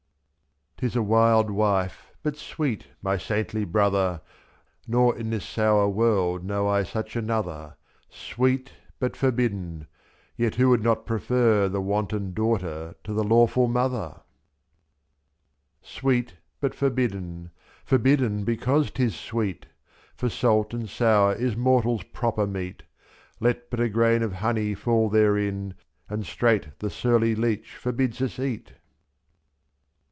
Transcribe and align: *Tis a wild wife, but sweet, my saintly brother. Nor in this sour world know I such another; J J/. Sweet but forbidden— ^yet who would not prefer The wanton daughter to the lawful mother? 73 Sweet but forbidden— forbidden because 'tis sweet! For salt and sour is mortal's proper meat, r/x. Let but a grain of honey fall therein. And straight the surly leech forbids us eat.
*Tis 0.83 0.95
a 0.95 1.03
wild 1.03 1.51
wife, 1.51 2.09
but 2.23 2.35
sweet, 2.35 2.87
my 3.03 3.15
saintly 3.15 3.65
brother. 3.65 4.19
Nor 4.87 5.15
in 5.15 5.29
this 5.29 5.45
sour 5.45 5.87
world 5.87 6.43
know 6.43 6.67
I 6.67 6.81
such 6.81 7.15
another; 7.15 7.75
J 8.09 8.15
J/. 8.15 8.31
Sweet 8.33 8.71
but 8.99 9.15
forbidden— 9.15 9.85
^yet 10.39 10.55
who 10.55 10.69
would 10.71 10.81
not 10.81 11.05
prefer 11.05 11.69
The 11.69 11.81
wanton 11.83 12.33
daughter 12.33 12.95
to 13.03 13.13
the 13.13 13.23
lawful 13.23 13.67
mother? 13.67 14.21
73 15.83 15.99
Sweet 15.99 16.33
but 16.59 16.73
forbidden— 16.73 17.51
forbidden 17.85 18.43
because 18.43 18.89
'tis 18.89 19.15
sweet! 19.15 19.67
For 20.15 20.29
salt 20.29 20.73
and 20.73 20.89
sour 20.89 21.35
is 21.35 21.55
mortal's 21.55 22.01
proper 22.05 22.47
meat, 22.47 22.81
r/x. 22.83 23.35
Let 23.39 23.69
but 23.69 23.79
a 23.81 23.87
grain 23.87 24.23
of 24.23 24.33
honey 24.33 24.73
fall 24.73 25.09
therein. 25.09 25.75
And 26.09 26.25
straight 26.25 26.79
the 26.79 26.89
surly 26.89 27.35
leech 27.35 27.75
forbids 27.75 28.19
us 28.19 28.39
eat. 28.39 28.71